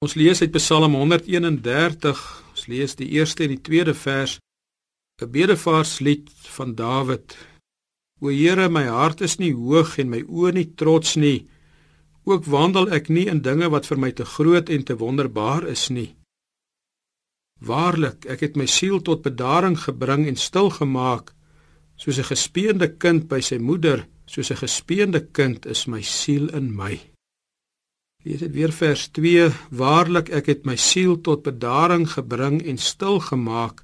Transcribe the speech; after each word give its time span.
Ons 0.00 0.14
lees 0.16 0.38
uit 0.40 0.54
Psalm 0.56 0.94
131. 0.96 2.20
Ons 2.54 2.62
lees 2.72 2.94
die 2.96 3.08
eerste 3.18 3.44
en 3.44 3.50
die 3.52 3.60
tweede 3.60 3.92
vers. 3.92 4.38
'n 5.20 5.28
Bedevaarslied 5.28 6.30
van 6.56 6.72
Dawid. 6.74 7.36
O 8.24 8.32
Here, 8.32 8.68
my 8.68 8.86
hart 8.88 9.20
is 9.20 9.36
nie 9.36 9.52
hoog 9.52 9.98
en 9.98 10.08
my 10.08 10.22
oë 10.24 10.52
nie 10.56 10.72
trots 10.74 11.16
nie. 11.16 11.48
Ook 12.24 12.48
wandel 12.48 12.88
ek 12.96 13.12
nie 13.12 13.26
in 13.28 13.42
dinge 13.44 13.68
wat 13.68 13.86
vir 13.92 13.98
my 13.98 14.10
te 14.12 14.24
groot 14.24 14.72
en 14.72 14.82
te 14.84 14.96
wonderbaar 14.96 15.68
is 15.68 15.90
nie. 15.90 16.16
Waarlik, 17.60 18.24
ek 18.24 18.40
het 18.40 18.56
my 18.56 18.66
siel 18.66 19.04
tot 19.04 19.20
bedaring 19.22 19.76
gebring 19.76 20.24
en 20.26 20.36
stil 20.36 20.70
gemaak, 20.80 21.34
soos 21.96 22.18
'n 22.18 22.32
gespeende 22.32 22.88
kind 22.88 23.28
by 23.28 23.40
sy 23.40 23.58
moeder, 23.58 24.08
soos 24.24 24.50
'n 24.50 24.64
gespeende 24.64 25.20
kind 25.32 25.66
is 25.66 25.86
my 25.86 26.00
siel 26.00 26.48
in 26.48 26.72
my. 26.74 26.96
Lees 28.22 28.38
dit 28.38 28.52
weer 28.52 28.72
vers 28.72 29.08
2: 29.08 29.48
Waarlik 29.70 30.28
ek 30.28 30.50
het 30.52 30.66
my 30.68 30.76
siel 30.76 31.16
tot 31.24 31.42
bedaring 31.42 32.04
gebring 32.04 32.60
en 32.68 32.76
stil 32.76 33.20
gemaak 33.20 33.80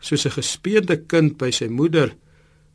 soos 0.00 0.24
'n 0.24 0.32
gespeende 0.32 0.96
kind 0.96 1.36
by 1.36 1.50
sy 1.50 1.68
moeder 1.68 2.16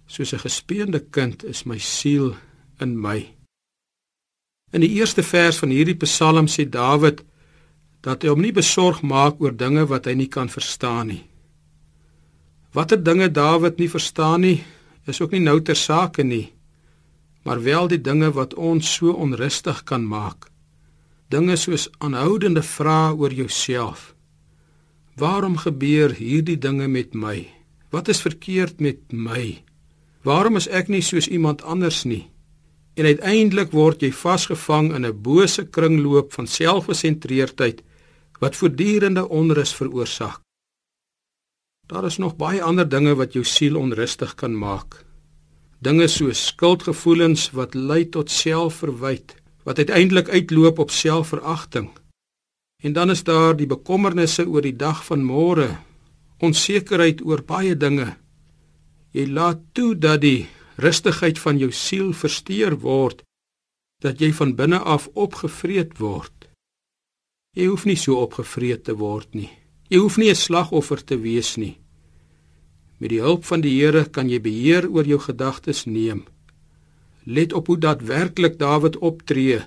soos 0.05 0.33
'n 0.33 0.45
gespeende 0.45 0.99
kind 1.09 1.43
is 1.43 1.65
my 1.65 1.77
siel 1.77 2.35
in 2.79 3.01
my. 3.01 3.33
In 4.71 4.81
die 4.81 4.93
eerste 4.99 5.23
vers 5.23 5.57
van 5.57 5.69
hierdie 5.69 5.97
Psalm 5.97 6.45
sê 6.47 6.69
Dawid 6.69 7.23
dat 8.01 8.21
hy 8.21 8.29
hom 8.29 8.41
nie 8.41 8.53
besorg 8.53 9.01
maak 9.01 9.41
oor 9.41 9.57
dinge 9.57 9.85
wat 9.87 10.05
hy 10.05 10.13
nie 10.13 10.27
kan 10.27 10.49
verstaan 10.49 11.07
nie. 11.07 11.23
Watter 12.73 13.03
dinge 13.03 13.31
Dawid 13.31 13.77
nie 13.77 13.89
verstaan 13.89 14.41
nie, 14.41 14.63
is 15.07 15.21
ook 15.21 15.31
nie 15.31 15.39
nou 15.39 15.61
ter 15.61 15.75
sake 15.75 16.23
nie, 16.23 16.53
maar 17.43 17.63
wel 17.63 17.87
die 17.87 18.01
dinge 18.01 18.31
wat 18.31 18.53
ons 18.53 18.93
so 18.93 19.11
onrustig 19.11 19.83
kan 19.83 20.05
maak 20.05 20.54
dinge 21.35 21.57
soos 21.59 21.89
aanhoudende 21.99 22.63
vrae 22.63 23.15
oor 23.19 23.33
jouself. 23.33 24.13
Waarom 25.19 25.57
gebeur 25.59 26.13
hierdie 26.15 26.57
dinge 26.59 26.87
met 26.87 27.15
my? 27.15 27.47
Wat 27.91 28.07
is 28.11 28.23
verkeerd 28.23 28.79
met 28.79 29.01
my? 29.11 29.63
Waarom 30.27 30.55
is 30.59 30.67
ek 30.67 30.87
nie 30.91 31.03
soos 31.03 31.27
iemand 31.27 31.63
anders 31.63 32.03
nie? 32.07 32.25
En 32.95 33.07
uiteindelik 33.07 33.75
word 33.75 34.03
jy 34.03 34.11
vasgevang 34.15 34.93
in 34.95 35.05
'n 35.05 35.21
bose 35.27 35.67
kringloop 35.75 36.33
van 36.33 36.47
selfgesentreerdheid 36.47 37.83
wat 38.39 38.55
voortdurende 38.55 39.27
onrus 39.29 39.73
veroorsaak. 39.75 40.39
Daar 41.87 42.05
is 42.05 42.17
nog 42.17 42.35
baie 42.35 42.63
ander 42.63 42.87
dinge 42.89 43.15
wat 43.15 43.33
jou 43.33 43.43
siel 43.43 43.75
onrustig 43.77 44.35
kan 44.35 44.55
maak. 44.57 45.05
Dinge 45.79 46.07
soos 46.07 46.45
skuldgevoelens 46.45 47.51
wat 47.51 47.73
lei 47.73 48.09
tot 48.09 48.31
selfverwyte 48.31 49.44
wat 49.65 49.77
uiteindelik 49.81 50.29
uitloop 50.29 50.79
op 50.79 50.91
selfveragting. 50.91 51.89
En 52.83 52.93
dan 52.93 53.09
is 53.09 53.23
daar 53.23 53.55
die 53.57 53.67
bekommernisse 53.67 54.45
oor 54.47 54.61
die 54.61 54.75
dag 54.75 55.01
van 55.05 55.25
môre, 55.25 55.71
onsekerheid 56.37 57.23
oor 57.25 57.41
baie 57.41 57.73
dinge. 57.77 58.13
Jy 59.15 59.25
laat 59.31 59.63
toe 59.73 59.95
dat 59.97 60.21
die 60.21 60.45
rustigheid 60.77 61.39
van 61.39 61.57
jou 61.57 61.71
siel 61.71 62.13
versteur 62.13 62.77
word, 62.83 63.23
dat 64.03 64.19
jy 64.21 64.33
van 64.35 64.53
binne 64.55 64.79
af 64.79 65.07
opgevreet 65.13 65.97
word. 65.97 66.49
Jy 67.55 67.69
hoef 67.71 67.85
nie 67.87 67.97
so 67.97 68.19
opgevreet 68.21 68.83
te 68.85 68.93
word 68.99 69.33
nie. 69.33 69.49
Jy 69.89 69.97
hoef 70.03 70.17
nie 70.17 70.29
'n 70.29 70.35
slagoffer 70.35 71.03
te 71.03 71.17
wees 71.17 71.55
nie. 71.57 71.77
Met 72.99 73.09
die 73.09 73.21
hulp 73.21 73.45
van 73.45 73.61
die 73.61 73.81
Here 73.81 74.05
kan 74.05 74.29
jy 74.29 74.39
beheer 74.41 74.89
oor 74.89 75.05
jou 75.05 75.19
gedagtes 75.19 75.85
neem. 75.85 76.25
Let 77.25 77.53
op 77.53 77.67
hoe 77.67 77.77
daadwerklik 77.77 78.59
Dawid 78.59 78.97
optree. 78.97 79.63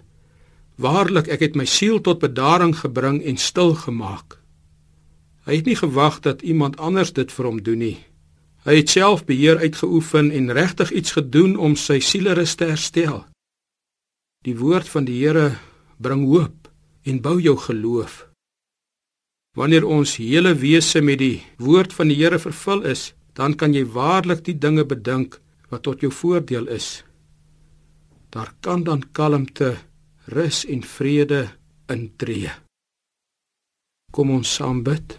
Waarlik, 0.79 1.27
ek 1.27 1.41
het 1.43 1.57
my 1.59 1.67
siel 1.67 1.99
tot 2.01 2.23
bedaring 2.23 2.77
gebring 2.79 3.19
en 3.27 3.37
stil 3.37 3.75
gemaak. 3.75 4.39
Hy 5.43 5.59
het 5.59 5.67
nie 5.67 5.79
gewag 5.79 6.21
dat 6.23 6.45
iemand 6.47 6.79
anders 6.79 7.11
dit 7.13 7.33
vir 7.35 7.49
hom 7.49 7.59
doen 7.63 7.83
nie. 7.83 7.97
Hy 8.63 8.77
het 8.79 8.93
self 8.95 9.25
beheer 9.27 9.59
uitgeoefen 9.59 10.31
en 10.31 10.53
regtig 10.55 10.93
iets 10.93 11.17
gedoen 11.19 11.57
om 11.57 11.75
sy 11.75 11.99
sielerus 11.99 12.55
te 12.55 12.69
herstel. 12.71 13.25
Die 14.47 14.55
woord 14.55 14.87
van 14.89 15.09
die 15.09 15.19
Here 15.19 15.59
bring 15.99 16.29
hoop 16.31 16.71
en 17.03 17.19
bou 17.21 17.41
jou 17.43 17.57
geloof. 17.59 18.29
Wanneer 19.59 19.83
ons 19.83 20.15
hele 20.23 20.55
wese 20.55 21.03
met 21.03 21.19
die 21.19 21.43
woord 21.59 21.91
van 21.93 22.13
die 22.13 22.21
Here 22.23 22.39
vervul 22.39 22.87
is, 22.87 23.15
dan 23.35 23.59
kan 23.59 23.75
jy 23.75 23.83
waarlik 23.83 24.45
die 24.47 24.59
dinge 24.59 24.87
bedink 24.87 25.41
wat 25.75 25.83
tot 25.83 26.07
jou 26.07 26.13
voordeel 26.15 26.71
is 26.71 27.03
daar 28.31 28.53
kan 28.61 28.85
dan 28.85 29.03
kalmte, 29.13 29.77
rus 30.25 30.65
en 30.67 30.83
vrede 30.83 31.49
intree. 31.89 32.51
Kom 34.13 34.31
ons 34.31 34.55
saam 34.55 34.83
bid. 34.83 35.19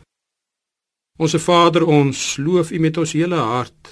Onse 1.19 1.39
Vader, 1.39 1.85
ons 1.85 2.37
loof 2.37 2.71
U 2.71 2.79
met 2.79 2.97
ons 2.97 3.13
hele 3.17 3.35
hart. 3.35 3.89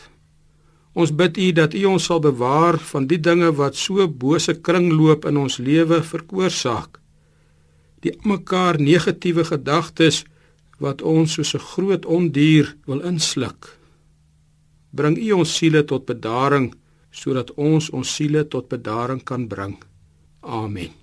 Ons 0.97 1.11
bid 1.13 1.37
U 1.37 1.49
dat 1.59 1.75
U 1.77 1.83
ons 1.85 2.05
sal 2.09 2.21
bewaar 2.23 2.79
van 2.91 3.05
die 3.09 3.19
dinge 3.21 3.51
wat 3.57 3.75
so 3.77 4.07
bose 4.07 4.55
kringloop 4.61 5.27
in 5.29 5.37
ons 5.37 5.59
lewe 5.61 5.99
veroorsaak. 6.01 6.97
Die 8.01 8.13
mekaar 8.23 8.79
negatiewe 8.81 9.45
gedagtes 9.45 10.23
wat 10.81 11.01
ons 11.01 11.33
soos 11.33 11.53
'n 11.55 11.67
groot 11.73 12.05
ondier 12.05 12.75
wil 12.85 13.01
insluk. 13.01 13.77
Bring 14.91 15.17
U 15.17 15.31
ons 15.31 15.55
siele 15.57 15.83
tot 15.83 16.05
bedaring 16.05 16.73
sodat 17.11 17.53
ons 17.55 17.89
ons 17.89 18.15
siele 18.15 18.45
tot 18.47 18.69
bedaring 18.69 19.23
kan 19.23 19.47
bring. 19.47 19.77
Amen. 20.41 20.97